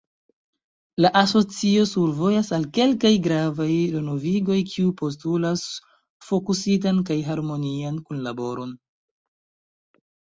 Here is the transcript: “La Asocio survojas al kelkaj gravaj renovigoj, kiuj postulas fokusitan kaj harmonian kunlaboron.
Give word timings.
“La 1.03 1.09
Asocio 1.19 1.81
survojas 1.89 2.47
al 2.57 2.63
kelkaj 2.77 3.11
gravaj 3.27 3.67
renovigoj, 3.95 4.57
kiuj 4.71 4.93
postulas 5.01 5.65
fokusitan 6.29 7.03
kaj 7.11 7.19
harmonian 7.29 8.01
kunlaboron. 8.09 8.73